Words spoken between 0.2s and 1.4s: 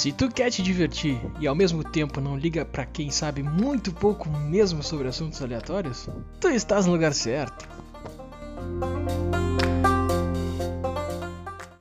quer te divertir